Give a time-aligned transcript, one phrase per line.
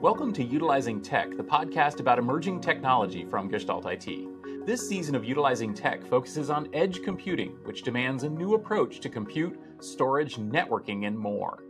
[0.00, 4.64] Welcome to Utilizing Tech, the podcast about emerging technology from Gestalt IT.
[4.64, 9.10] This season of Utilizing Tech focuses on edge computing, which demands a new approach to
[9.10, 11.64] compute, storage, networking, and more.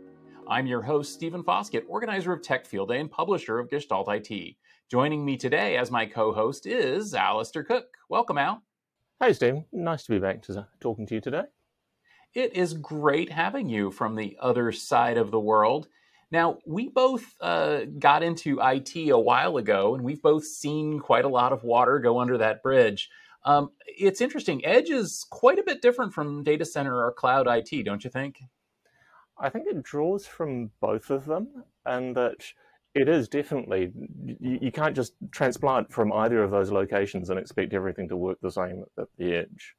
[0.47, 4.55] I'm your host, Stephen Foskett, organizer of Tech Field Day and publisher of Gestalt IT.
[4.89, 7.97] Joining me today as my co host is Alastair Cooke.
[8.07, 8.63] Welcome, Al.
[9.19, 9.65] Hey, Stephen.
[9.73, 11.43] Nice to be back to talking to you today.
[12.33, 15.89] It is great having you from the other side of the world.
[16.31, 21.25] Now, we both uh, got into IT a while ago, and we've both seen quite
[21.25, 23.09] a lot of water go under that bridge.
[23.43, 24.65] Um, it's interesting.
[24.65, 28.39] Edge is quite a bit different from data center or cloud IT, don't you think?
[29.37, 32.45] I think it draws from both of them, and that
[32.93, 33.91] it is definitely
[34.39, 38.37] you, you, can't just transplant from either of those locations and expect everything to work
[38.41, 39.75] the same at the edge.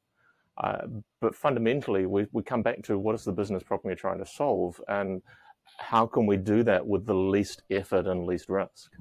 [0.61, 0.81] Uh,
[1.21, 4.25] but fundamentally, we, we come back to what is the business problem you're trying to
[4.25, 5.21] solve, and
[5.77, 8.91] how can we do that with the least effort and least risk?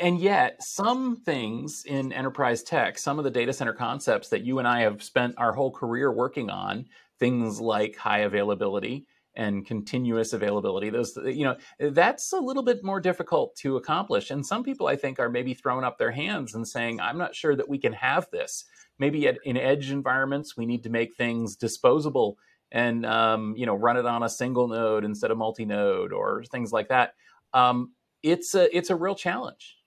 [0.00, 4.58] And yet, some things in enterprise tech, some of the data center concepts that you
[4.58, 6.86] and I have spent our whole career working on,
[7.18, 11.56] things like high availability, and continuous availability those you know
[11.90, 15.54] that's a little bit more difficult to accomplish and some people i think are maybe
[15.54, 18.64] throwing up their hands and saying i'm not sure that we can have this
[18.98, 22.38] maybe at, in edge environments we need to make things disposable
[22.74, 26.72] and um, you know run it on a single node instead of multi-node or things
[26.72, 27.14] like that
[27.54, 29.78] um, it's a it's a real challenge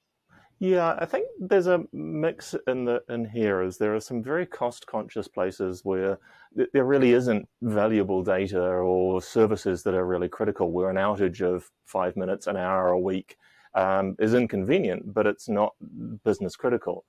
[0.59, 3.61] yeah, I think there's a mix in the in here.
[3.61, 6.17] Is there are some very cost conscious places where
[6.55, 10.71] th- there really isn't valuable data or services that are really critical.
[10.71, 13.38] Where an outage of five minutes, an hour a week
[13.75, 15.75] um, is inconvenient, but it's not
[16.23, 17.05] business critical.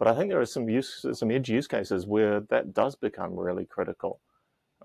[0.00, 3.38] But I think there are some use some edge use cases where that does become
[3.38, 4.20] really critical.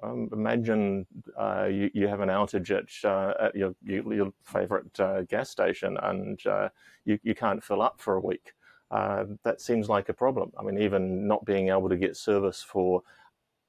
[0.03, 1.05] Um, imagine
[1.39, 5.97] uh, you, you have an outage at, uh, at your, your favorite uh, gas station
[6.03, 6.69] and uh,
[7.05, 8.53] you, you can't fill up for a week.
[8.91, 10.51] Uh, that seems like a problem.
[10.59, 13.01] I mean, even not being able to get service for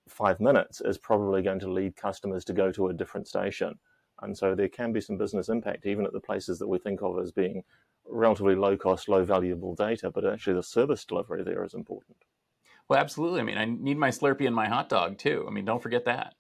[0.08, 3.78] five minutes is probably going to lead customers to go to a different station.
[4.22, 7.00] And so there can be some business impact, even at the places that we think
[7.02, 7.62] of as being
[8.06, 12.16] relatively low cost, low valuable data, but actually the service delivery there is important.
[12.88, 13.40] Well, absolutely.
[13.40, 15.44] I mean, I need my Slurpee and my hot dog too.
[15.48, 16.34] I mean, don't forget that.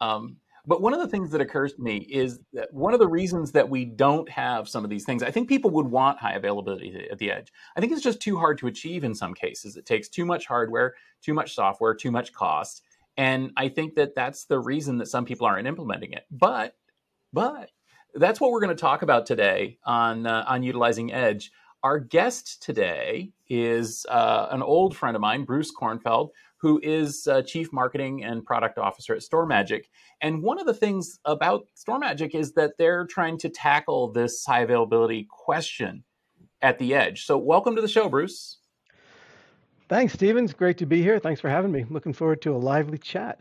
[0.00, 0.36] Um,
[0.66, 3.52] but one of the things that occurs to me is that one of the reasons
[3.52, 7.08] that we don't have some of these things, I think people would want high availability
[7.10, 7.50] at the edge.
[7.74, 9.76] I think it's just too hard to achieve in some cases.
[9.76, 12.82] It takes too much hardware, too much software, too much cost.
[13.16, 16.24] And I think that that's the reason that some people aren't implementing it.
[16.30, 16.74] But,
[17.32, 17.70] but
[18.14, 21.50] that's what we're going to talk about today on uh, on utilizing Edge.
[21.84, 27.42] Our guest today is uh, an old friend of mine, Bruce Kornfeld, who is uh,
[27.42, 29.84] Chief Marketing and Product Officer at StorMagic.
[30.20, 34.62] And one of the things about StorMagic is that they're trying to tackle this high
[34.62, 36.02] availability question
[36.60, 37.24] at the edge.
[37.26, 38.58] So, welcome to the show, Bruce.
[39.88, 40.52] Thanks, Stevens.
[40.52, 41.20] Great to be here.
[41.20, 41.86] Thanks for having me.
[41.88, 43.40] Looking forward to a lively chat.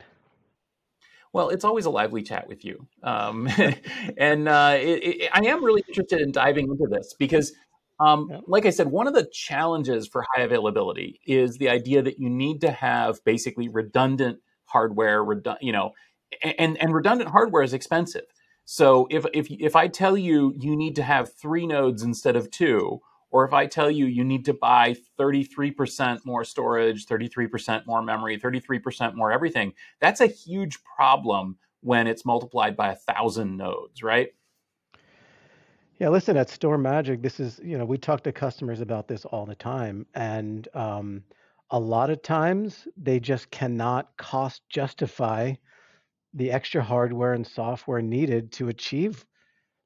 [1.33, 2.87] Well, it's always a lively chat with you.
[3.03, 3.49] Um,
[4.17, 7.53] and uh, it, it, I am really interested in diving into this because
[7.99, 8.39] um, yeah.
[8.47, 12.29] Like I said, one of the challenges for high availability is the idea that you
[12.29, 15.93] need to have basically redundant hardware, redu- you know,
[16.43, 18.25] and and redundant hardware is expensive.
[18.65, 22.51] So if if if I tell you you need to have three nodes instead of
[22.51, 28.01] two, or if I tell you you need to buy 33% more storage, 33% more
[28.01, 34.03] memory, 33% more everything, that's a huge problem when it's multiplied by a thousand nodes,
[34.03, 34.29] right?
[35.99, 39.45] Yeah, listen, at StorMagic, this is, you know, we talk to customers about this all
[39.45, 40.05] the time.
[40.13, 41.23] And um,
[41.71, 45.53] a lot of times they just cannot cost justify
[46.33, 49.25] the extra hardware and software needed to achieve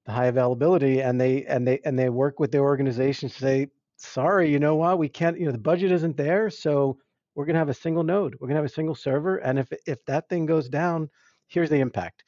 [0.05, 1.01] the high availability.
[1.01, 3.67] And they and they and they work with their organization to say,
[3.97, 6.49] sorry, you know what, we can't, you know, the budget isn't there.
[6.49, 6.97] So
[7.35, 9.37] we're gonna have a single node, we're gonna have a single server.
[9.37, 11.09] And if if that thing goes down,
[11.47, 12.23] here's the impact.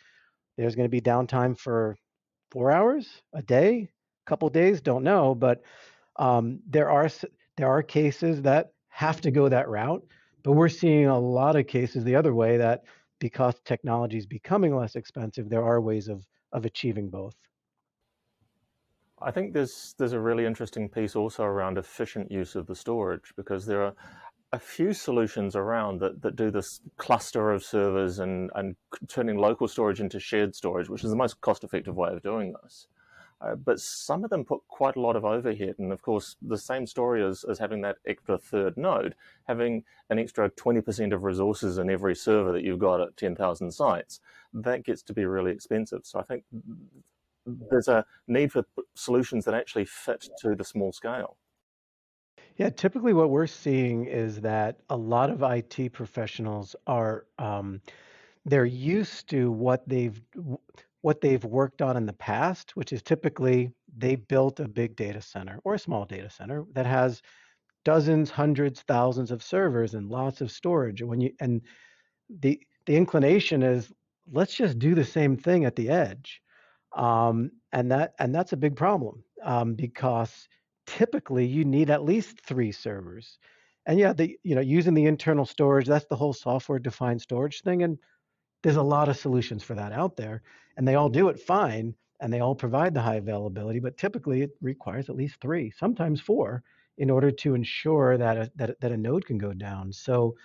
[0.57, 1.97] There's gonna be downtime for
[2.53, 3.89] four hours a day,
[4.25, 5.63] a couple days, don't know, but
[6.17, 7.09] um, there are
[7.57, 10.05] there are cases that have to go that route.
[10.43, 12.83] But we're seeing a lot of cases the other way that
[13.19, 17.35] because technology is becoming less expensive, there are ways of of achieving both.
[19.19, 23.33] I think there's there's a really interesting piece also around efficient use of the storage
[23.35, 23.95] because there are
[24.53, 28.75] a few solutions around that, that do this cluster of servers and, and
[29.07, 32.53] turning local storage into shared storage, which is the most cost effective way of doing
[32.61, 32.87] this.
[33.41, 35.75] Uh, but some of them put quite a lot of overhead.
[35.79, 39.15] And of course, the same story as, as having that extra third node,
[39.47, 44.21] having an extra 20% of resources in every server that you've got at 10,000 sites,
[44.53, 46.01] that gets to be really expensive.
[46.03, 46.43] So I think
[47.45, 51.37] there's a need for solutions that actually fit to the small scale.
[52.55, 57.81] Yeah, typically what we're seeing is that a lot of IT professionals are um,
[58.45, 60.21] they're used to what they've
[61.01, 65.21] what they've worked on in the past, which is typically they built a big data
[65.21, 67.21] center or a small data center that has
[67.85, 71.01] dozens, hundreds, thousands of servers and lots of storage.
[71.01, 71.61] And when you and
[72.29, 73.91] the the inclination is
[74.31, 76.41] let's just do the same thing at the edge,
[76.95, 80.47] um, and that and that's a big problem um, because
[80.85, 83.37] typically you need at least three servers.
[83.85, 87.61] And yeah, the you know using the internal storage that's the whole software defined storage
[87.61, 87.97] thing, and
[88.61, 90.41] there's a lot of solutions for that out there,
[90.77, 93.79] and they all do it fine, and they all provide the high availability.
[93.79, 96.63] But typically, it requires at least three, sometimes four,
[96.97, 99.91] in order to ensure that a, that, that a node can go down.
[99.91, 100.35] So,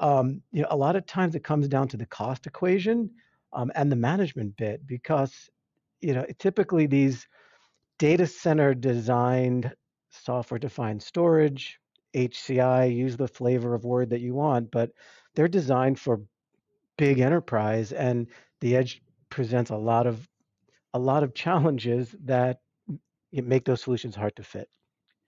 [0.00, 3.10] um, you know, a lot of times it comes down to the cost equation
[3.52, 5.48] um, and the management bit because,
[6.00, 7.28] you know, typically these
[7.98, 9.74] data center designed
[10.10, 11.78] software defined storage,
[12.14, 14.90] HCI, use the flavor of word that you want, but
[15.34, 16.22] they're designed for
[16.96, 18.26] big enterprise and
[18.60, 20.26] the edge presents a lot of
[20.94, 22.60] a lot of challenges that
[23.32, 24.68] make those solutions hard to fit.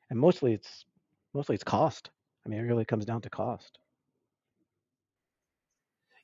[0.08, 0.86] And mostly it's
[1.34, 2.10] mostly it's cost.
[2.46, 3.78] I mean it really comes down to cost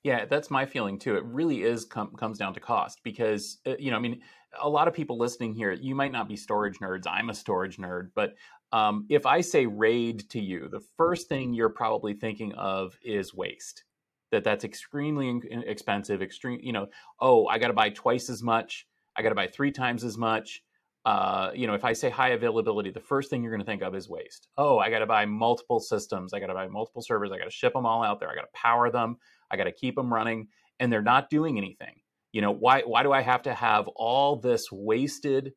[0.05, 3.75] yeah that's my feeling too it really is com- comes down to cost because uh,
[3.79, 4.21] you know i mean
[4.63, 7.79] a lot of people listening here you might not be storage nerds i'm a storage
[7.79, 8.35] nerd but
[8.73, 13.35] um, if i say raid to you the first thing you're probably thinking of is
[13.35, 13.85] waste
[14.31, 16.87] that that's extremely expensive extreme you know
[17.21, 18.87] oh i got to buy twice as much
[19.17, 20.63] i got to buy three times as much
[21.07, 23.83] uh, you know if i say high availability the first thing you're going to think
[23.83, 24.49] of is waste.
[24.57, 27.45] Oh i got to buy multiple systems i got to buy multiple servers i got
[27.45, 29.19] to ship them all out there i got to power them
[29.55, 30.49] i got to keep them running
[30.81, 31.95] and they're not doing anything
[32.33, 35.53] you know why why do i have to have all this wasted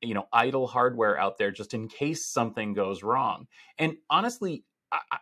[0.00, 3.46] you know idle hardware out there just in case something goes wrong
[3.78, 5.18] and honestly I,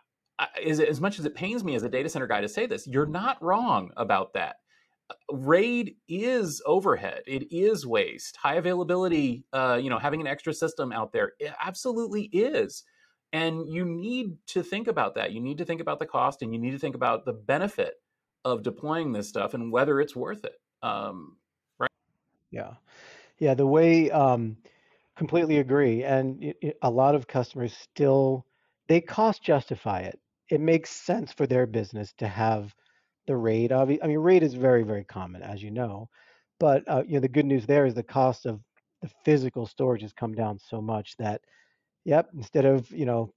[0.65, 2.87] as, as much as it pains me as a data center guy to say this,
[2.87, 4.57] you're not wrong about that.
[5.31, 7.23] RAID is overhead.
[7.25, 8.37] It is waste.
[8.37, 12.83] High availability, uh, you know, having an extra system out there, absolutely is.
[13.33, 15.31] And you need to think about that.
[15.31, 17.95] You need to think about the cost and you need to think about the benefit
[18.45, 20.59] of deploying this stuff and whether it's worth it.
[20.81, 21.37] Um,
[21.79, 21.91] right?
[22.51, 22.73] Yeah.
[23.37, 23.53] Yeah.
[23.53, 24.57] The way, um,
[25.17, 26.03] completely agree.
[26.03, 28.45] And it, it, a lot of customers still,
[28.87, 30.19] they cost justify it
[30.49, 32.73] it makes sense for their business to have
[33.27, 33.71] the RAID.
[33.71, 36.09] I mean, RAID is very, very common, as you know.
[36.59, 38.59] But uh, you know, the good news there is the cost of
[39.01, 41.41] the physical storage has come down so much that,
[42.03, 43.33] yep, instead of you know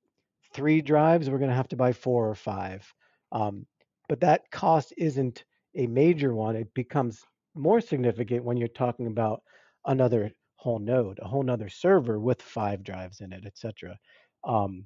[0.53, 2.91] three drives, we're going to have to buy four or five.
[3.31, 3.67] Um,
[4.13, 5.43] but that cost isn't
[5.75, 6.55] a major one.
[6.55, 7.25] It becomes
[7.55, 9.41] more significant when you're talking about
[9.87, 13.97] another whole node, a whole nother server with five drives in it, etc.
[14.45, 14.85] Um,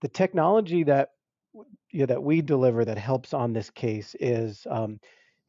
[0.00, 1.10] the technology that
[1.92, 4.98] you know, that we deliver that helps on this case is um,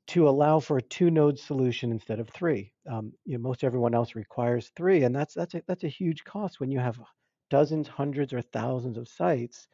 [0.10, 2.72] to allow for a two node solution instead of three.
[2.88, 6.24] Um, you know, most everyone else requires three, and that's that's a, that's a huge
[6.24, 7.00] cost when you have
[7.50, 9.68] dozens, hundreds, or thousands of sites.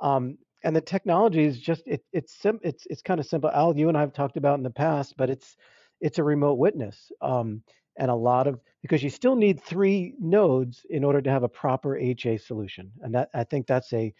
[0.00, 3.50] Um, and the technology is just it, it's sim- it's it's kind of simple.
[3.50, 5.56] Al, you and I have talked about in the past, but it's
[6.00, 7.62] it's a remote witness, um,
[7.98, 11.48] and a lot of because you still need three nodes in order to have a
[11.48, 14.14] proper HA solution, and that I think that's a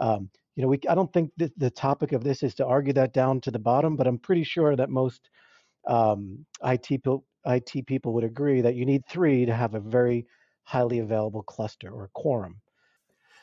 [0.00, 3.14] um, you know, we I don't think the topic of this is to argue that
[3.14, 5.30] down to the bottom, but I'm pretty sure that most
[5.88, 10.26] um, IT people IT people would agree that you need three to have a very
[10.64, 12.61] highly available cluster or quorum.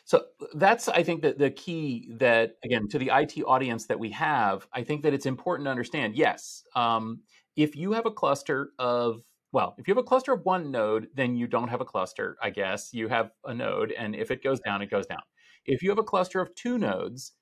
[0.10, 0.24] So
[0.56, 4.68] that's I think that the key that again to the IT audience that we have,
[4.74, 6.16] I think that it's important to understand.
[6.16, 7.20] Yes, um,
[7.56, 11.10] if you have a cluster of well, if you have a cluster of one node,
[11.14, 12.38] then you don't have a cluster.
[12.42, 15.22] I guess you have a node, and if it goes down, it goes down.
[15.68, 17.34] If you have a cluster of two nodes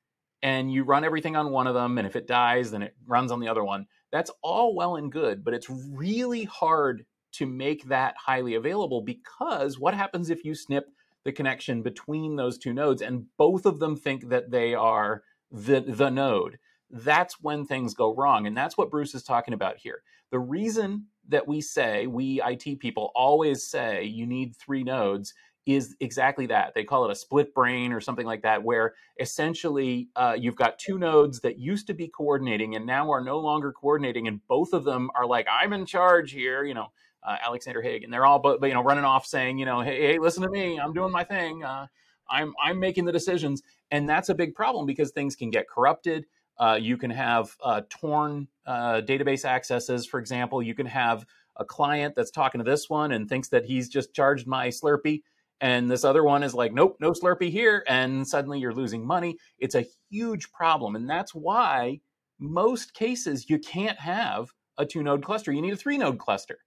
[0.41, 3.31] and you run everything on one of them, and if it dies, then it runs
[3.31, 7.85] on the other one, that's all well and good, but it's really hard to make
[7.85, 10.87] that highly available because what happens if you snip
[11.27, 15.81] the connection between those two nodes and both of them think that they are the,
[15.81, 16.57] the node?
[16.89, 18.47] That's when things go wrong.
[18.47, 20.03] And that's what Bruce is talking about here.
[20.31, 25.33] The reason that we say, we IT people always say you need three nodes
[25.65, 26.73] is exactly that.
[26.73, 30.79] They call it a split brain or something like that, where essentially uh, you've got
[30.79, 34.71] two nodes that used to be coordinating and now are no longer coordinating, and both
[34.71, 36.87] of them are like, "I'm in charge here," you know,
[37.23, 40.01] uh, Alexander Haig, and they're all, but you know, running off saying, you know, "Hey,
[40.01, 41.87] hey, listen to me, I'm doing my thing, uh,
[42.29, 46.25] I'm I'm making the decisions," and that's a big problem because things can get corrupted.
[46.57, 50.61] Uh, you can have uh, torn uh, database accesses, for example.
[50.63, 51.25] You can have
[51.57, 55.21] a client that's talking to this one and thinks that he's just charged my Slurpee
[55.61, 59.37] and this other one is like nope no slurpee here and suddenly you're losing money
[59.59, 61.99] it's a huge problem and that's why
[62.39, 66.59] most cases you can't have a two node cluster you need a three node cluster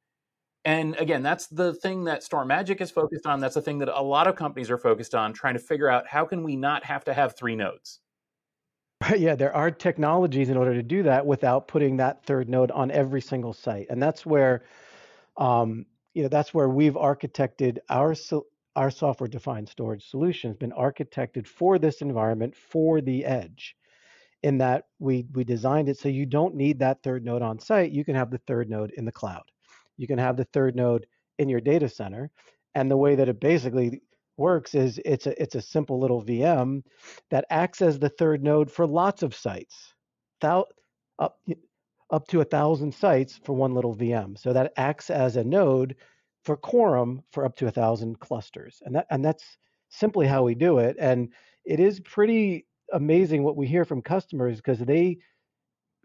[0.65, 3.41] and again that's the thing that StorMagic is focused on.
[3.41, 6.07] That's the thing that a lot of companies are focused on trying to figure out
[6.07, 8.01] how can we not have to have three nodes?
[9.17, 12.91] Yeah there are technologies in order to do that without putting that third node on
[12.91, 13.87] every single site.
[13.89, 14.65] And that's where
[15.37, 18.15] um, you know that's where we've architected our
[18.77, 23.77] our software defined storage solution has been architected for this environment for the edge
[24.43, 27.93] in that we we designed it so you don't need that third node on site.
[27.93, 29.50] You can have the third node in the cloud
[30.01, 31.07] you can have the third node
[31.39, 32.31] in your data center.
[32.75, 34.01] And the way that it basically
[34.37, 36.83] works is it's a it's a simple little vm
[37.31, 39.95] that acts as the third node for lots of sites.
[40.41, 40.65] Thou,
[41.19, 41.39] up
[42.11, 45.95] up to a thousand sites for one little vm so that acts as a node
[46.45, 49.45] for quorum for up to a thousand clusters, and that and that's
[49.91, 50.97] simply how we do it.
[50.99, 51.29] And
[51.67, 55.19] it is pretty amazing what we hear from customers because they,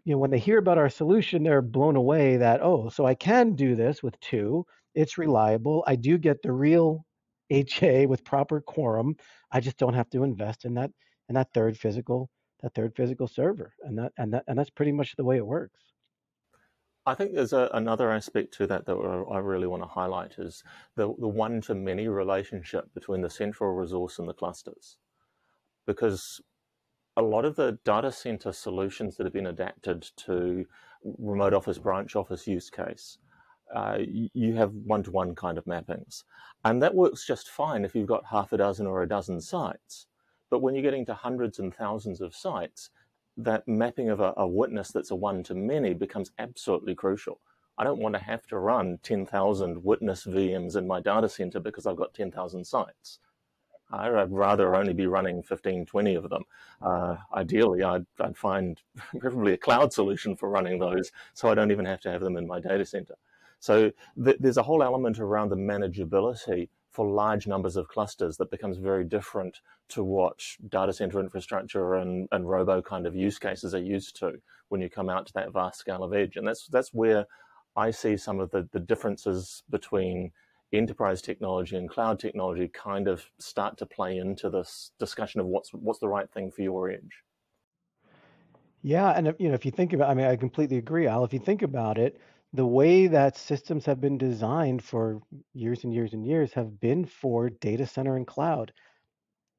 [0.06, 3.14] you know, when they hear about our solution, they're blown away that oh, so I
[3.14, 4.64] can do this with two.
[4.94, 5.82] It's reliable.
[5.84, 7.04] I do get the real
[7.50, 9.16] HA with proper quorum.
[9.50, 10.92] I just don't have to invest in that
[11.28, 12.30] in that third physical
[12.62, 15.46] that third physical server, and that and that and that's pretty much the way it
[15.46, 15.80] works.
[17.04, 20.62] I think there's a, another aspect to that that I really want to highlight is
[20.94, 24.98] the, the one to many relationship between the central resource and the clusters.
[25.84, 26.40] Because
[27.16, 30.66] a lot of the data center solutions that have been adapted to
[31.18, 33.18] remote office, branch office use case,
[33.74, 36.24] uh, you have one to one kind of mappings.
[36.64, 40.06] And that works just fine if you've got half a dozen or a dozen sites.
[40.50, 42.90] But when you're getting to hundreds and thousands of sites,
[43.36, 47.40] that mapping of a, a witness that's a one to many becomes absolutely crucial.
[47.78, 51.86] I don't want to have to run 10,000 witness VMs in my data center because
[51.86, 53.18] I've got 10,000 sites.
[53.90, 56.42] I'd rather only be running 15, 20 of them.
[56.82, 58.80] Uh, ideally, I'd, I'd, find
[59.18, 62.36] preferably a cloud solution for running those so I don't even have to have them
[62.36, 63.14] in my data center.
[63.60, 68.50] So th- there's a whole element around the manageability for large numbers of clusters that
[68.50, 73.74] becomes very different to what data center infrastructure and, and robo kind of use cases
[73.74, 74.32] are used to
[74.68, 76.36] when you come out to that vast scale of edge.
[76.36, 77.26] And that's that's where
[77.76, 80.32] I see some of the, the differences between
[80.78, 85.72] enterprise technology and cloud technology kind of start to play into this discussion of what's
[85.72, 87.22] what's the right thing for your edge.
[88.82, 91.24] Yeah, and if, you know, if you think about, I mean, I completely agree, Al.
[91.24, 92.20] If you think about it,
[92.52, 95.20] the way that systems have been designed for
[95.54, 98.72] years and years and years have been for data center and cloud.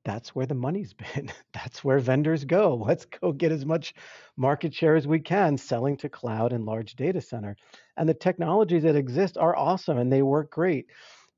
[0.08, 1.30] That's where the money's been.
[1.54, 2.76] That's where vendors go.
[2.76, 3.94] Let's go get as much
[4.38, 7.58] market share as we can selling to cloud and large data center.
[7.98, 10.88] And the technologies that exist are awesome and they work great,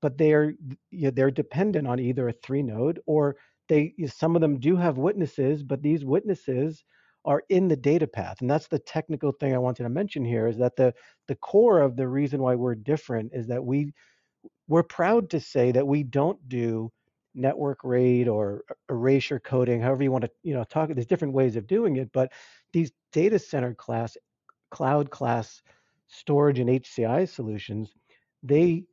[0.03, 0.53] but they're
[0.91, 3.37] you know, they're dependent on either a three node or
[3.69, 6.83] they some of them do have witnesses, but these witnesses
[7.25, 8.37] are in the data path.
[8.41, 10.93] And that's the technical thing I wanted to mention here is that the
[11.27, 13.93] the core of the reason why we're different is that we
[14.67, 16.91] we're proud to say that we don't do
[17.35, 20.89] network RAID or erasure coding, however you want to, you know, talk.
[20.89, 22.31] There's different ways of doing it, but
[22.73, 24.17] these data center class,
[24.71, 25.61] cloud class
[26.07, 27.93] storage and HCI solutions,
[28.43, 28.85] they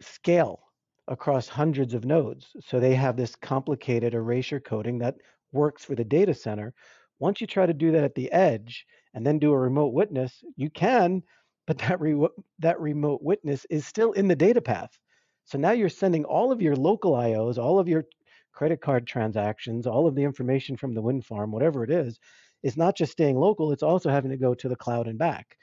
[0.00, 0.60] scale
[1.08, 2.48] across hundreds of nodes.
[2.60, 5.16] So they have this complicated erasure coding that
[5.52, 6.74] works for the data center.
[7.18, 10.42] Once you try to do that at the edge and then do a remote witness,
[10.56, 11.22] you can,
[11.66, 14.98] but that re- that remote witness is still in the data path.
[15.44, 18.04] So now you're sending all of your local IOs, all of your
[18.52, 22.18] credit card transactions, all of the information from the wind farm, whatever it is,
[22.62, 25.56] is not just staying local, it's also having to go to the cloud and back.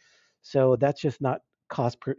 [0.44, 2.16] So that's just not cost per,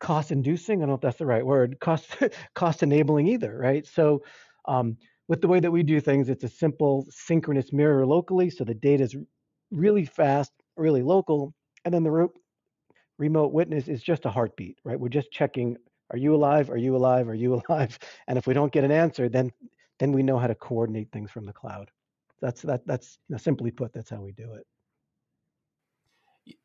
[0.00, 0.78] cost inducing.
[0.78, 1.78] I don't know if that's the right word.
[1.80, 2.08] Cost
[2.54, 3.86] cost enabling either, right?
[3.86, 4.22] So
[4.66, 4.96] um,
[5.28, 8.50] with the way that we do things, it's a simple synchronous mirror locally.
[8.50, 9.16] So the data is
[9.70, 11.54] really fast, really local.
[11.84, 12.28] And then the re-
[13.18, 14.98] remote witness is just a heartbeat, right?
[14.98, 15.76] We're just checking,
[16.10, 16.70] are you alive?
[16.70, 17.28] Are you alive?
[17.28, 17.98] Are you alive?
[18.26, 19.52] And if we don't get an answer, then
[19.98, 21.90] then we know how to coordinate things from the cloud.
[22.40, 24.66] That's that that's you know, simply put, that's how we do it.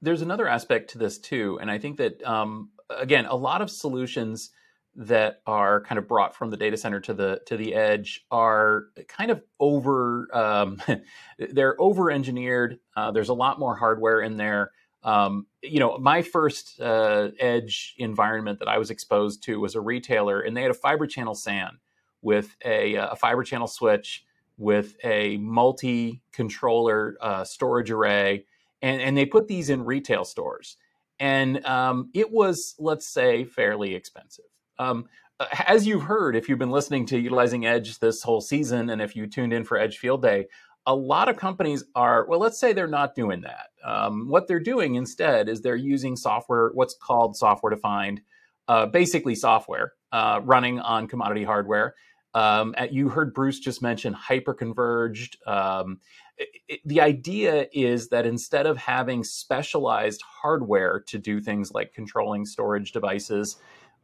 [0.01, 3.69] There's another aspect to this too, and I think that um, again, a lot of
[3.69, 4.51] solutions
[4.95, 8.85] that are kind of brought from the data center to the to the edge are
[9.07, 10.79] kind of over um,
[11.39, 14.71] they're over engineered uh, there's a lot more hardware in there
[15.03, 19.81] um, you know my first uh, edge environment that i was exposed to was a
[19.81, 21.77] retailer and they had a fiber channel san
[22.21, 24.25] with a, a fiber channel switch
[24.57, 28.45] with a multi controller uh, storage array
[28.81, 30.77] and, and they put these in retail stores
[31.19, 34.45] and um, it was, let's say, fairly expensive.
[34.79, 35.05] Um,
[35.39, 39.01] uh, as you've heard, if you've been listening to Utilizing Edge this whole season, and
[39.01, 40.47] if you tuned in for Edge Field Day,
[40.85, 43.67] a lot of companies are, well, let's say they're not doing that.
[43.83, 48.21] Um, what they're doing instead is they're using software, what's called software defined,
[48.67, 51.95] uh, basically software uh, running on commodity hardware.
[52.33, 55.35] Um, you heard Bruce just mention hyperconverged.
[55.47, 55.99] Um,
[56.37, 61.93] it, it, the idea is that instead of having specialized hardware to do things like
[61.93, 63.57] controlling storage devices,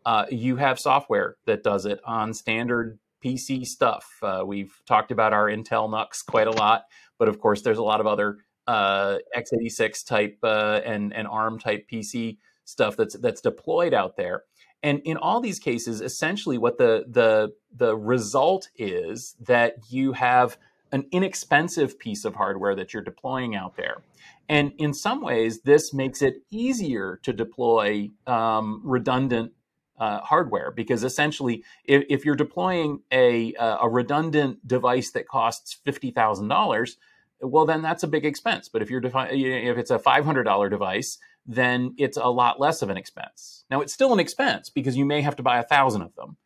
[0.05, 4.17] uh, you have software that does it on standard PC stuff.
[4.21, 6.83] Uh, we've talked about our Intel NUCs quite a lot,
[7.17, 11.59] but of course, there's a lot of other uh, x86 type uh, and and ARM
[11.59, 14.43] type PC stuff that's that's deployed out there.
[14.81, 20.57] And in all these cases, essentially, what the the the result is that you have
[20.91, 24.01] an inexpensive piece of hardware that you're deploying out there.
[24.47, 29.51] And in some ways, this makes it easier to deploy um, redundant
[29.99, 36.11] uh, hardware because essentially, if, if you're deploying a, a redundant device that costs fifty
[36.11, 36.97] thousand dollars,
[37.41, 38.69] well, then that's a big expense.
[38.69, 42.59] But if you're defi- if it's a five hundred dollar device, then it's a lot
[42.59, 43.65] less of an expense.
[43.69, 46.37] Now, it's still an expense because you may have to buy a thousand of them,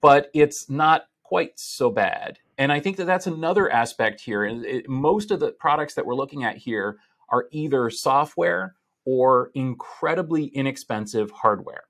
[0.00, 2.38] but it's not quite so bad.
[2.58, 4.44] And I think that that's another aspect here.
[4.44, 6.98] It, most of the products that we're looking at here
[7.28, 11.84] are either software or incredibly inexpensive hardware.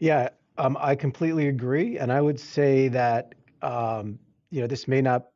[0.00, 4.18] Yeah, um, I completely agree, and I would say that um,
[4.50, 5.28] you know this may not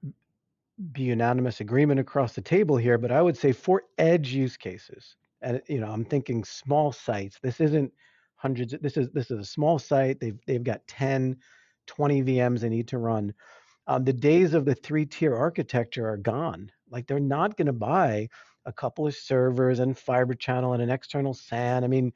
[0.92, 5.16] be unanimous agreement across the table here, but I would say for edge use cases,
[5.42, 7.38] and you know I'm thinking small sites.
[7.42, 7.92] This isn't
[8.36, 8.74] hundreds.
[8.80, 10.18] This is this is a small site.
[10.18, 11.36] They've they've got 10,
[11.86, 13.34] 20 VMs they need to run.
[13.86, 16.72] Um, the days of the three tier architecture are gone.
[16.90, 18.30] Like they're not going to buy
[18.64, 21.84] a couple of servers and fiber channel and an external SAN.
[21.84, 22.14] I mean,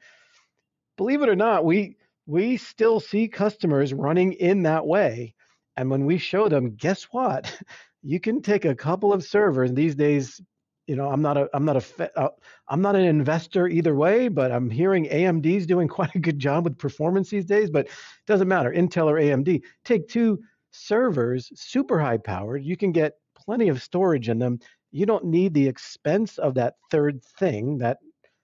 [0.97, 1.95] believe it or not, we
[2.29, 5.33] we still see customers running in that way.
[5.75, 7.51] And when we show them, guess what?
[8.01, 10.39] You can take a couple of servers these days.
[10.87, 12.29] You know, I'm not a, I'm not a, uh,
[12.69, 16.63] I'm not an investor either way, but I'm hearing AMD's doing quite a good job
[16.63, 17.69] with performance these days.
[17.69, 17.91] But it
[18.25, 19.61] doesn't matter, Intel or AMD.
[19.83, 20.39] Take two
[20.71, 22.63] servers, super high powered.
[22.63, 24.59] You can get plenty of storage in them.
[24.91, 27.97] You don't need the expense of that third thing, that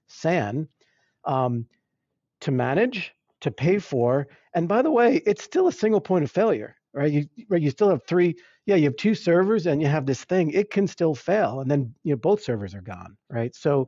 [0.08, 0.68] SAN,
[1.24, 1.66] um,
[2.42, 3.16] to manage
[3.46, 4.28] to pay for.
[4.54, 7.12] And by the way, it's still a single point of failure, right?
[7.12, 8.36] You right, you still have three.
[8.66, 10.52] Yeah, you have two servers and you have this thing.
[10.52, 13.56] It can still fail, and then you know both servers are gone, right?
[13.56, 13.88] So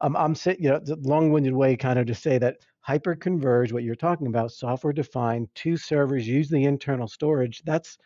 [0.00, 3.84] um, I'm saying, you know, the long-winded way kind of to say that hyper-converge, what
[3.84, 7.62] you're talking about, software-defined, two servers use the internal storage.
[7.64, 7.98] That's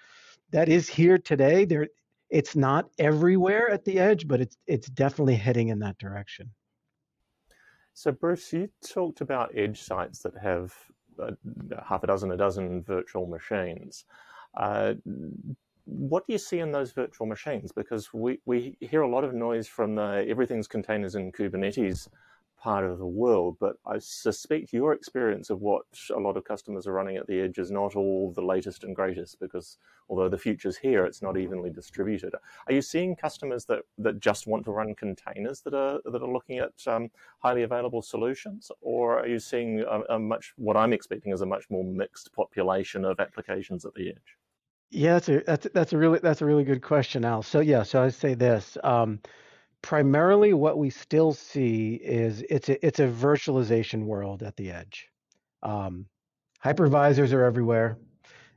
[0.53, 1.65] that is here today.
[1.65, 1.89] There,
[2.31, 6.51] it's not everywhere at the edge, but it's it's definitely heading in that direction.
[7.95, 10.75] So, Bruce, you talked about edge sites that have
[11.19, 11.35] a,
[11.85, 14.05] half a dozen, a dozen virtual machines.
[14.57, 14.95] Uh,
[15.85, 17.73] what do you see in those virtual machines?
[17.73, 22.09] Because we, we hear a lot of noise from the everything's containers in Kubernetes
[22.62, 26.87] part of the world, but I suspect your experience of what a lot of customers
[26.87, 30.38] are running at the edge is not all the latest and greatest because although the
[30.38, 32.35] future's here, it's not evenly distributed.
[32.68, 36.33] Are you seeing customers that, that just want to run containers that are that are
[36.33, 40.92] looking at um, highly available solutions, or are you seeing a, a much what I'm
[40.92, 44.37] expecting is a much more mixed population of applications at the edge?
[44.90, 47.42] Yeah, that's a that's that's a really that's a really good question, Al.
[47.42, 48.79] So yeah, so I say this.
[48.85, 49.18] Um,
[49.83, 55.09] primarily what we still see is it's a it's a virtualization world at the edge.
[55.62, 56.07] Um,
[56.64, 57.99] hypervisors are everywhere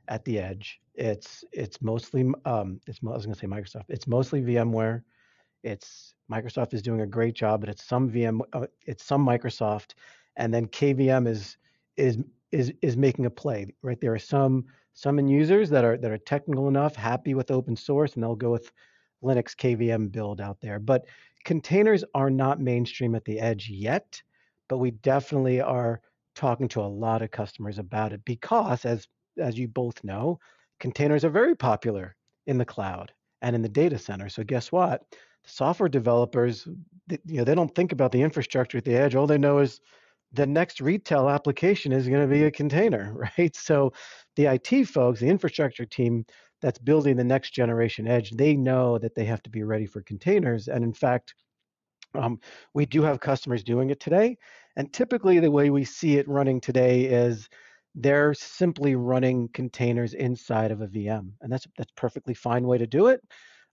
[0.08, 0.80] at the edge.
[0.94, 3.86] It's it's mostly um, it's I was going to say Microsoft.
[3.88, 5.02] It's mostly VMware.
[5.62, 9.94] It's Microsoft is doing a great job, but it's some VM uh, it's some Microsoft,
[10.36, 11.58] and then KVM is
[11.96, 12.18] is
[12.52, 13.66] is is making a play.
[13.82, 17.50] Right there are some some end users that are that are technical enough, happy with
[17.50, 18.70] open source, and they'll go with
[19.26, 20.78] Linux KVM build out there.
[20.78, 21.06] But
[21.44, 24.20] containers are not mainstream at the edge yet,
[24.68, 26.00] but we definitely are
[26.34, 29.08] talking to a lot of customers about it because as
[29.38, 30.38] as you both know,
[30.80, 33.12] containers are very popular in the cloud
[33.42, 34.28] and in the data center.
[34.28, 35.02] So guess what?
[35.10, 36.66] The software developers,
[37.08, 39.14] you know, they don't think about the infrastructure at the edge.
[39.14, 39.80] All they know is
[40.32, 43.54] the next retail application is going to be a container, right?
[43.54, 43.92] So
[44.36, 46.24] the IT folks, the infrastructure team,
[46.66, 50.02] that's building the next generation edge, they know that they have to be ready for
[50.02, 50.66] containers.
[50.66, 51.32] And in fact,
[52.12, 52.40] um,
[52.74, 54.36] we do have customers doing it today.
[54.74, 57.48] And typically, the way we see it running today is
[57.94, 62.86] they're simply running containers inside of a VM, and that's that's perfectly fine way to
[62.88, 63.20] do it.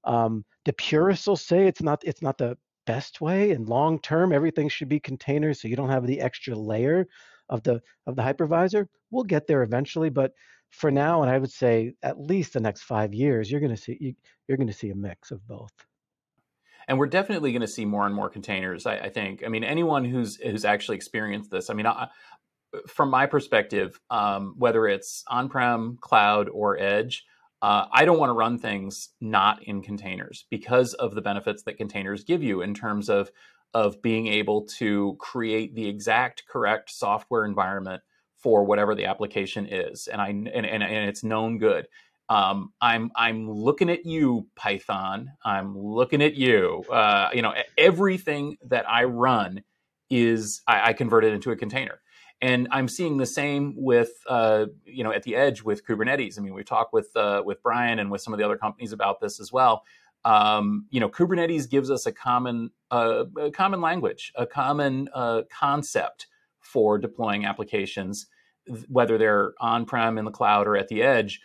[0.03, 4.31] Um, the purists will say it's not it's not the best way and long term
[4.31, 7.07] everything should be containers so you don't have the extra layer
[7.49, 10.33] of the of the hypervisor we'll get there eventually but
[10.73, 13.81] for now and i would say at least the next five years you're going to
[13.81, 14.13] see you,
[14.47, 15.71] you're going to see a mix of both.
[16.85, 19.43] And we're definitely going to see more and more containers I, I, think.
[19.45, 22.09] I mean anyone who's who's actually experienced this i mean I,
[22.87, 27.25] from my perspective um, whether it's on-prem cloud or edge
[27.61, 31.77] uh, I don't want to run things not in containers because of the benefits that
[31.77, 33.31] containers give you in terms of
[33.73, 38.03] of being able to create the exact correct software environment
[38.43, 41.87] for whatever the application is, and I and, and, and it's known good.
[42.29, 45.31] Um, I'm I'm looking at you, Python.
[45.43, 46.83] I'm looking at you.
[46.91, 49.63] Uh, you know, everything that I run
[50.09, 51.99] is I, I convert it into a container
[52.43, 56.37] and I'm seeing the same with uh, you know at the edge with Kubernetes.
[56.37, 58.91] I mean, we talked with uh, with Brian and with some of the other companies
[58.91, 59.83] about this as well.
[60.25, 65.43] Um, you know, Kubernetes gives us a common uh, a common language, a common uh,
[65.49, 66.27] concept
[66.73, 68.27] for deploying applications,
[68.87, 71.39] whether they're on prem in the cloud or at the edge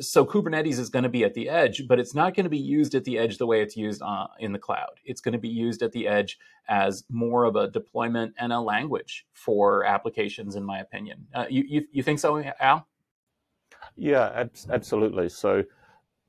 [0.00, 2.58] so Kubernetes is going to be at the edge, but it's not going to be
[2.58, 5.00] used at the edge the way it's used uh, in the cloud.
[5.04, 8.60] It's going to be used at the edge as more of a deployment and a
[8.60, 11.26] language for applications, in my opinion.
[11.32, 12.86] Uh, you, you, you think so, Al?
[13.94, 15.28] Yeah, ab- absolutely.
[15.28, 15.62] So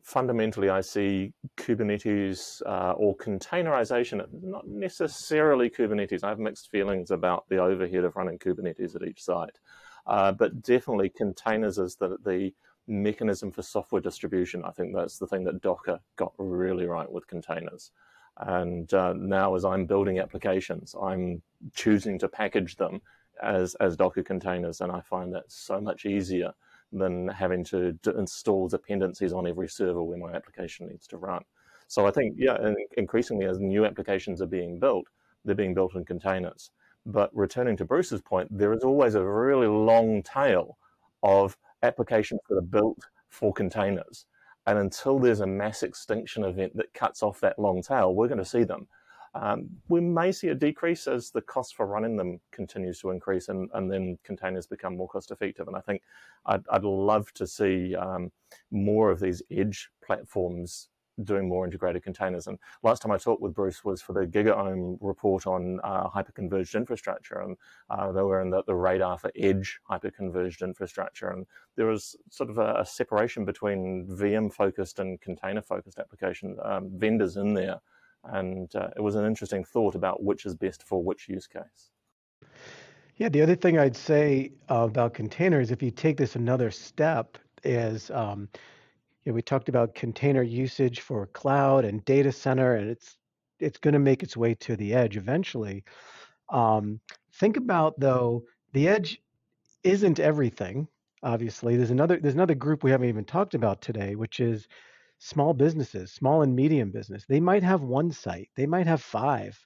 [0.07, 6.23] fundamentally, I see Kubernetes uh, or containerization, not necessarily Kubernetes.
[6.23, 9.59] I have mixed feelings about the overhead of running Kubernetes at each site,
[10.05, 12.53] uh, but definitely containers is the, the
[12.87, 14.63] mechanism for software distribution.
[14.63, 17.91] I think that's the thing that Docker got really right with containers.
[18.37, 21.41] And uh, now, as I'm building applications, I'm
[21.75, 23.01] choosing to package them
[23.43, 26.53] as, as Docker containers, and I find that so much easier
[26.91, 31.43] than having to d- install dependencies on every server where my application needs to run.
[31.87, 32.57] So I think, yeah,
[32.97, 35.07] increasingly as new applications are being built,
[35.45, 36.71] they're being built in containers.
[37.05, 40.77] But returning to Bruce's point, there is always a really long tail
[41.23, 44.25] of applications that are built for containers.
[44.65, 48.37] And until there's a mass extinction event that cuts off that long tail, we're going
[48.37, 48.87] to see them.
[49.41, 53.49] Um, we may see a decrease as the cost for running them continues to increase
[53.49, 55.67] and, and then containers become more cost effective.
[55.67, 56.01] And I think
[56.45, 58.31] I'd, I'd love to see um,
[58.71, 60.89] more of these edge platforms
[61.23, 62.47] doing more integrated containers.
[62.47, 66.75] And last time I talked with Bruce was for the GigaOM report on uh, hyperconverged
[66.75, 67.57] infrastructure, and
[67.89, 71.29] uh, they were in the, the, radar for edge hyperconverged infrastructure.
[71.29, 71.45] And
[71.75, 76.91] there was sort of a, a separation between VM focused and container focused application um,
[76.93, 77.79] vendors in there.
[78.31, 81.91] And uh, it was an interesting thought about which is best for which use case.
[83.15, 88.11] Yeah, the other thing I'd say about containers, if you take this another step, is
[88.11, 88.47] um,
[89.23, 93.17] you know, we talked about container usage for cloud and data center, and it's
[93.59, 95.83] it's going to make its way to the edge eventually.
[96.49, 96.99] Um,
[97.33, 99.19] think about though, the edge
[99.83, 100.87] isn't everything.
[101.23, 104.67] Obviously, there's another there's another group we haven't even talked about today, which is
[105.19, 107.25] small businesses, small and medium business.
[107.27, 109.57] They might have one site, they might have five.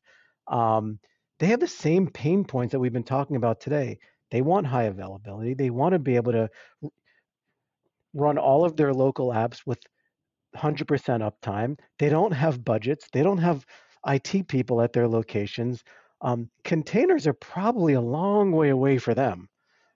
[0.48, 1.00] Um,
[1.40, 4.00] they have the same pain points that we've been talking about today.
[4.30, 5.56] They want high availability.
[5.56, 6.50] They want to be able to
[8.14, 9.80] run all of their local apps with
[10.56, 11.78] 100% uptime.
[12.00, 13.08] They don't have budgets.
[13.12, 13.66] They don't have
[14.08, 15.84] IT people at their locations.
[16.22, 19.50] Um, containers are probably a long way away for them,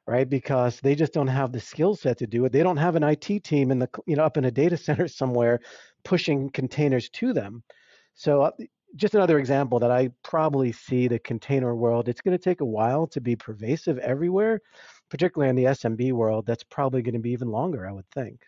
[0.08, 0.30] right?
[0.30, 2.52] Because they just don't have the skill set to do it.
[2.52, 5.08] They don't have an IT team in the you know up in a data center
[5.08, 5.60] somewhere
[6.04, 7.64] pushing containers to them.
[8.14, 8.52] So uh,
[8.96, 12.08] just another example that I probably see the container world.
[12.08, 14.62] It's going to take a while to be pervasive everywhere,
[15.10, 18.46] particularly in the SMB world, that's probably going to be even longer, I would think.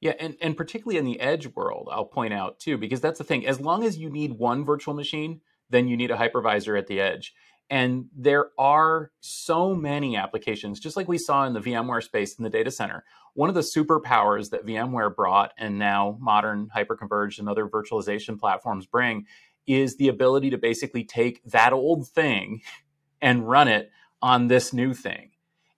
[0.00, 3.24] Yeah, and, and particularly in the edge world, I'll point out too, because that's the
[3.24, 3.46] thing.
[3.46, 7.00] As long as you need one virtual machine, then you need a hypervisor at the
[7.00, 7.34] edge.
[7.68, 12.44] And there are so many applications, just like we saw in the VMware space in
[12.44, 13.04] the data center.
[13.34, 18.86] One of the superpowers that VMware brought and now modern hyperconverged and other virtualization platforms
[18.86, 19.26] bring
[19.66, 22.62] is the ability to basically take that old thing
[23.20, 23.90] and run it
[24.22, 25.30] on this new thing.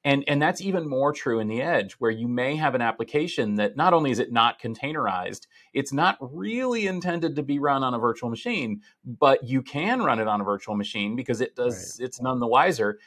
[0.05, 3.57] And, and that's even more true in the edge, where you may have an application
[3.57, 7.95] that not only is it not containerized, it's not really intended to be run on
[7.95, 11.99] a virtual machine, but you can run it on a virtual machine because it does
[11.99, 12.07] right.
[12.07, 12.99] it's none the wiser.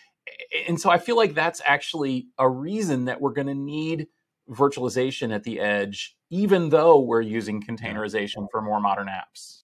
[0.67, 4.07] And so I feel like that's actually a reason that we're going to need
[4.49, 9.63] virtualization at the edge, even though we're using containerization for more modern apps.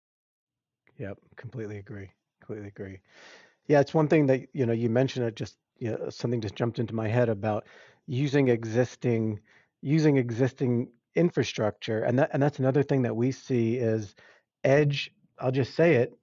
[0.97, 2.09] Yep, completely agree.
[2.39, 2.99] Completely agree.
[3.67, 6.55] Yeah, it's one thing that you know you mentioned it just you know, something just
[6.55, 7.65] jumped into my head about
[8.07, 9.39] using existing
[9.81, 14.15] using existing infrastructure and that and that's another thing that we see is
[14.63, 16.13] edge i'll just say it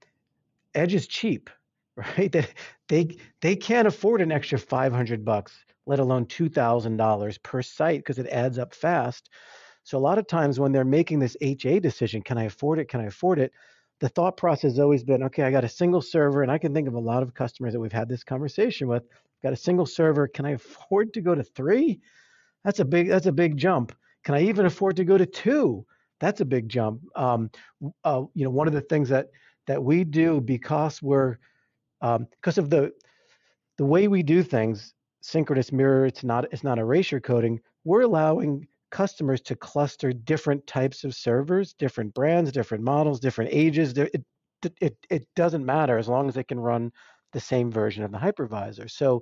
[0.75, 1.49] Edge is cheap,
[1.95, 2.31] right?
[2.31, 2.47] They
[2.89, 5.53] they, they can't afford an extra 500 bucks,
[5.87, 9.29] let alone $2,000 per site because it adds up fast.
[9.83, 12.89] So a lot of times when they're making this HA decision, can I afford it?
[12.89, 13.51] Can I afford it?
[14.01, 16.73] The thought process has always been, okay, I got a single server, and I can
[16.73, 19.03] think of a lot of customers that we've had this conversation with.
[19.41, 20.27] Got a single server.
[20.27, 22.01] Can I afford to go to three?
[22.63, 23.07] That's a big.
[23.07, 23.95] That's a big jump.
[24.23, 25.85] Can I even afford to go to two?
[26.19, 27.01] That's a big jump.
[27.15, 27.51] Um,
[28.03, 29.27] uh, you know, one of the things that
[29.67, 31.37] that we do because we're
[32.01, 32.91] um, because of the
[33.77, 36.05] the way we do things, synchronous mirror.
[36.05, 37.59] It's not it's not erasure coding.
[37.83, 43.97] We're allowing customers to cluster different types of servers, different brands, different models, different ages.
[43.97, 44.23] It,
[44.79, 46.93] it, it doesn't matter as long as they can run
[47.33, 48.89] the same version of the hypervisor.
[48.89, 49.21] So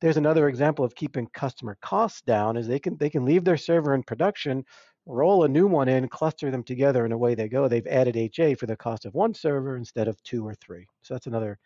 [0.00, 3.56] there's another example of keeping customer costs down is they can they can leave their
[3.56, 4.64] server in production,
[5.04, 7.66] roll a new one in, cluster them together, and away they go.
[7.66, 10.86] They've added HA for the cost of one server instead of two or three.
[11.02, 11.58] So that's another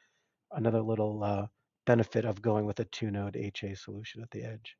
[0.53, 1.47] another little uh,
[1.85, 4.75] benefit of going with a two node HA solution at the edge.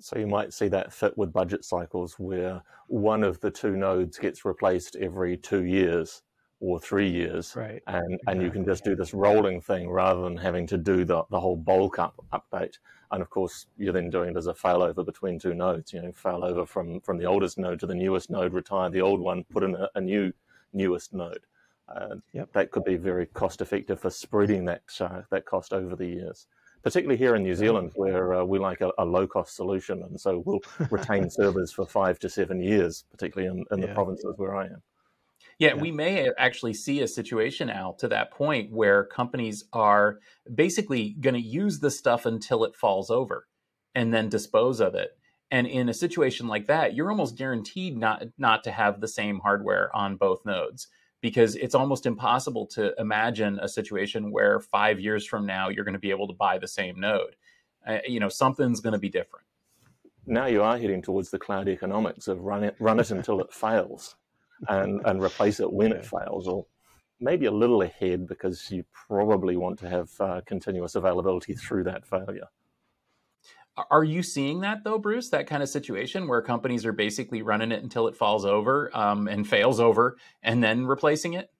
[0.00, 4.18] So you might see that fit with budget cycles where one of the two nodes
[4.18, 6.22] gets replaced every two years
[6.60, 7.54] or three years.
[7.56, 7.82] Right.
[7.86, 8.18] And, exactly.
[8.26, 11.40] and you can just do this rolling thing rather than having to do the, the
[11.40, 12.74] whole bulk up update.
[13.10, 16.12] And of course, you're then doing it as a failover between two nodes, you know,
[16.12, 19.62] failover from, from the oldest node to the newest node, retire the old one, put
[19.62, 20.32] in a, a new
[20.72, 21.44] newest node.
[21.88, 22.52] Uh, yep.
[22.52, 26.46] That could be very cost effective for spreading that, uh, that cost over the years
[26.88, 30.02] particularly here in New Zealand, where uh, we like a, a, low cost solution.
[30.02, 33.88] And so we'll retain servers for five to seven years, particularly in, in yeah.
[33.88, 34.82] the provinces where I am.
[35.58, 40.20] Yeah, yeah, we may actually see a situation, Al, to that point where companies are
[40.54, 43.46] basically going to use the stuff until it falls over
[43.94, 45.10] and then dispose of it.
[45.50, 49.40] And in a situation like that, you're almost guaranteed not not to have the same
[49.40, 50.88] hardware on both nodes
[51.20, 55.94] because it's almost impossible to imagine a situation where five years from now you're going
[55.94, 57.36] to be able to buy the same node.
[57.86, 59.44] Uh, you know, something's going to be different.
[60.26, 63.52] Now you are heading towards the cloud economics of run it, run it until it
[63.52, 64.14] fails,
[64.68, 66.66] and and replace it when it fails, or
[67.18, 72.06] maybe a little ahead because you probably want to have uh, continuous availability through that
[72.06, 72.48] failure.
[73.90, 75.30] Are you seeing that though, Bruce?
[75.30, 79.28] That kind of situation where companies are basically running it until it falls over um,
[79.28, 81.50] and fails over, and then replacing it?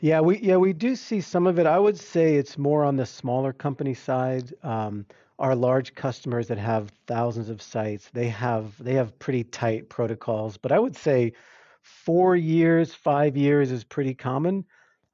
[0.00, 1.66] Yeah, we yeah we do see some of it.
[1.66, 4.54] I would say it's more on the smaller company side.
[4.62, 5.06] Um,
[5.38, 10.56] our large customers that have thousands of sites, they have they have pretty tight protocols.
[10.56, 11.32] But I would say
[11.82, 14.64] four years, five years is pretty common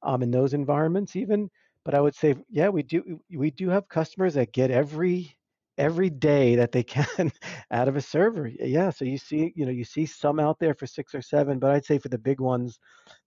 [0.03, 1.49] um, in those environments, even.
[1.83, 5.35] But I would say, yeah, we do we do have customers that get every
[5.77, 7.31] every day that they can
[7.71, 8.47] out of a server.
[8.47, 11.59] Yeah, so you see, you know, you see some out there for six or seven,
[11.59, 12.79] but I'd say for the big ones,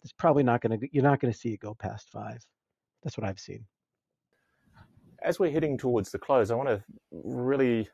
[0.03, 0.89] it's probably not going to.
[0.93, 2.45] You're not going to see it go past five.
[3.03, 3.65] That's what I've seen.
[5.23, 7.89] As we're heading towards the close, I want to really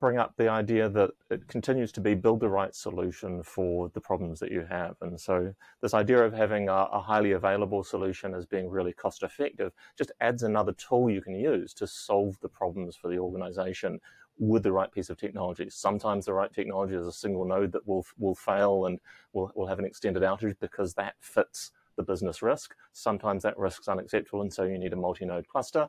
[0.00, 4.00] bring up the idea that it continues to be build the right solution for the
[4.00, 4.94] problems that you have.
[5.00, 9.22] And so, this idea of having a, a, highly available solution as being really cost
[9.22, 13.98] effective just adds another tool you can use to solve the problems for the organization
[14.38, 15.68] with the right piece of technology.
[15.68, 19.00] Sometimes the right technology is a single node that will, will fail and
[19.32, 22.76] will, will have an extended outage because that fits the business risk.
[22.92, 25.88] Sometimes that risk is unacceptable, and so you need a multi node cluster,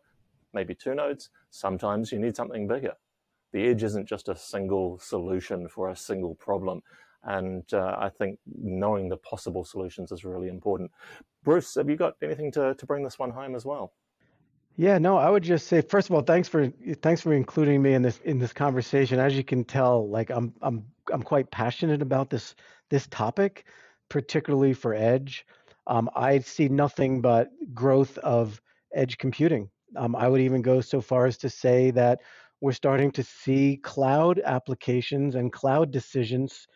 [0.52, 1.30] maybe two nodes.
[1.52, 2.96] Sometimes you need something bigger
[3.52, 6.82] the edge isn't just a single solution for a single problem.
[7.24, 10.92] And uh, I think knowing the possible solutions is really important.
[11.44, 13.94] Bruce, have you got anything to, to bring this one home as well?
[14.78, 17.96] Yeah, no, I would just say first of all, thanks for thanks for including me
[17.96, 19.20] in this in this conversation.
[19.20, 22.56] As you can tell, like I'm I'm I'm quite passionate about this
[22.90, 23.66] this topic,
[24.08, 25.46] particularly for edge.
[25.88, 28.62] Um, I see nothing but growth of
[28.94, 29.70] edge computing.
[29.98, 32.22] Um, I would even go so far as to say that
[32.62, 36.68] we're starting to see cloud applications and cloud decisions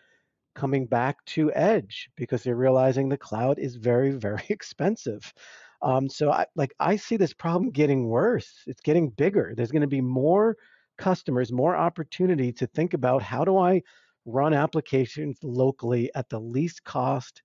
[0.56, 5.34] coming back to edge because they're realizing the cloud is very very expensive.
[5.82, 8.64] Um, so I, like i see this problem getting worse.
[8.68, 9.54] It's getting bigger.
[9.56, 10.58] There's going to be more
[10.98, 13.82] customers more opportunity to think about how do i
[14.26, 17.42] run applications locally at the least cost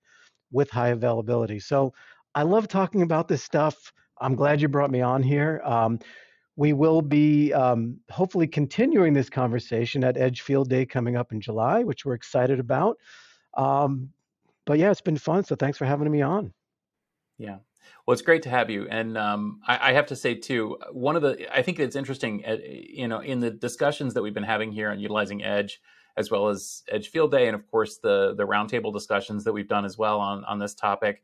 [0.51, 1.59] with high availability.
[1.59, 1.93] So
[2.35, 3.91] i love talking about this stuff.
[4.21, 5.61] I'm glad you brought me on here.
[5.65, 5.99] Um,
[6.59, 11.39] we will be um, hopefully continuing this conversation at Edge Field Day coming up in
[11.39, 12.97] July, which we're excited about.
[13.53, 14.09] Um,
[14.65, 15.45] but yeah, it's been fun.
[15.45, 16.51] So thanks for having me on.
[17.37, 17.59] Yeah.
[18.05, 18.89] Well, it's great to have you.
[18.89, 22.43] And um, I, I, have to say, too, one of the, I think it's interesting,
[22.45, 25.79] uh, you know, in the discussions that we've been having here on utilizing Edge,
[26.17, 29.69] as well as Edge Field Day, and of course the the roundtable discussions that we've
[29.69, 31.23] done as well on on this topic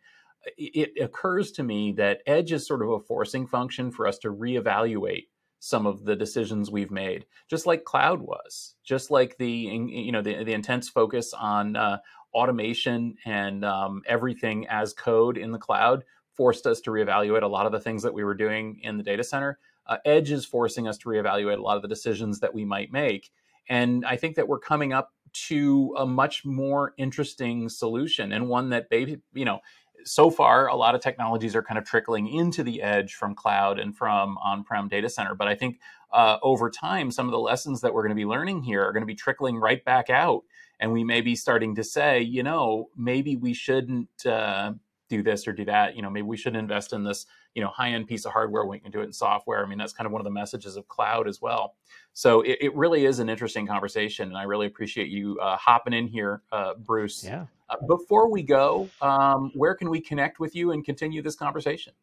[0.58, 4.32] it occurs to me that edge is sort of a forcing function for us to
[4.32, 5.28] reevaluate
[5.60, 10.22] some of the decisions we've made, just like cloud was, just like the you know
[10.22, 11.98] the, the intense focus on uh,
[12.34, 16.04] automation and um, everything as code in the cloud
[16.34, 19.04] forced us to reevaluate a lot of the things that we were doing in the
[19.04, 19.58] data center.
[19.88, 22.92] Uh, Edge is forcing us to reevaluate a lot of the decisions that we might
[22.92, 23.32] make,
[23.70, 25.14] and I think that we're coming up
[25.48, 29.60] to a much more interesting solution and one that maybe you know
[30.06, 33.80] so far, a lot of technologies are kind of trickling into the edge from cloud
[33.80, 35.36] and from on prem data center.
[35.36, 35.80] But I think
[36.14, 38.94] uh, over time, some of the lessons that we're going to be learning here are
[38.94, 40.44] going to be trickling right back out.
[40.80, 44.74] And we may be starting to say, you know, maybe we shouldn't uh,
[45.10, 45.96] do this or do that.
[45.96, 48.66] You know, maybe we should invest in this, you know, high end piece of hardware.
[48.66, 49.64] We can do it in software.
[49.64, 51.76] I mean, that's kind of one of the messages of cloud as well.
[52.14, 55.94] So it, it really is an interesting conversation, and I really appreciate you uh, hopping
[55.94, 57.24] in here, uh, Bruce.
[57.24, 57.46] Yeah.
[57.70, 61.94] Uh, before we go, um, where can we connect with you and continue this conversation?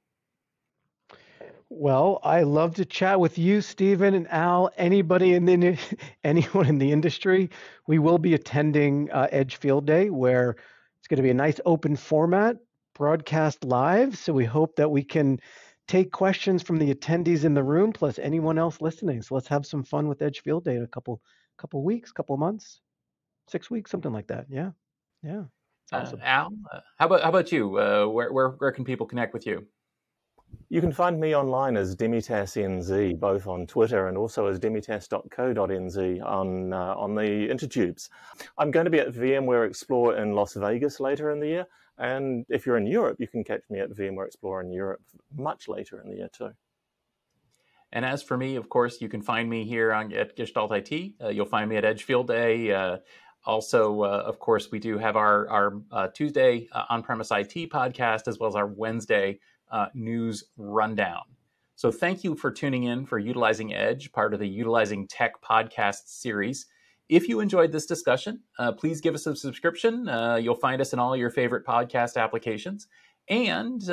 [1.68, 4.70] Well, I love to chat with you, Stephen and Al.
[4.76, 5.78] Anybody in the
[6.24, 7.48] anyone in the industry,
[7.86, 10.50] we will be attending uh, Edge Field Day, where
[10.98, 12.56] it's going to be a nice open format
[12.94, 14.18] broadcast live.
[14.18, 15.40] So we hope that we can
[15.88, 19.22] take questions from the attendees in the room, plus anyone else listening.
[19.22, 21.20] So let's have some fun with Edge Field Day in a couple
[21.56, 22.80] couple weeks, couple months,
[23.48, 24.46] six weeks, something like that.
[24.50, 24.72] Yeah,
[25.22, 25.44] yeah.
[25.92, 26.20] Uh, awesome.
[26.20, 27.78] Uh, Al, uh, how about how about you?
[27.78, 29.66] Uh, where where where can people connect with you?
[30.68, 36.72] You can find me online as DemitasseNZ, both on Twitter and also as demitasse.co.nz on
[36.72, 38.08] uh, on the intertubes.
[38.58, 41.66] I'm going to be at VMware Explore in Las Vegas later in the year,
[41.98, 45.02] and if you're in Europe, you can catch me at VMware Explore in Europe
[45.36, 46.52] much later in the year too.
[47.92, 51.12] And as for me, of course, you can find me here on at Gestalt IT.
[51.22, 52.72] Uh, you'll find me at Edge Field Day.
[52.72, 52.98] Uh,
[53.44, 58.28] also, uh, of course, we do have our our uh, Tuesday uh, on-premise IT podcast
[58.28, 61.22] as well as our Wednesday uh, news rundown.
[61.74, 66.06] So, thank you for tuning in for Utilizing Edge, part of the Utilizing Tech podcast
[66.06, 66.66] series.
[67.08, 70.08] If you enjoyed this discussion, uh, please give us a subscription.
[70.08, 72.86] Uh, you'll find us in all your favorite podcast applications.
[73.28, 73.86] And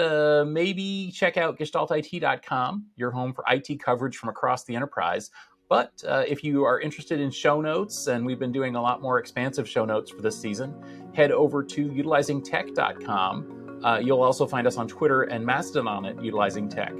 [0.51, 5.29] maybe check out gestaltit.com, your home for IT coverage from across the enterprise.
[5.69, 9.01] But uh, if you are interested in show notes, and we've been doing a lot
[9.03, 10.73] more expansive show notes for this season,
[11.13, 13.81] head over to utilizingtech.com.
[13.83, 16.93] Uh, you'll also find us on Twitter and Mastodon at Utilizing Tech.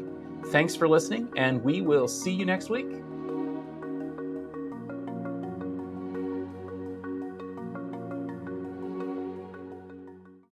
[0.52, 2.88] Thanks for listening, and we will see you next week.